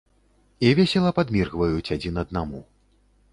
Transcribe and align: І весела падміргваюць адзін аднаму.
І 0.69 0.71
весела 0.79 1.11
падміргваюць 1.19 1.93
адзін 1.97 2.17
аднаму. 2.23 2.65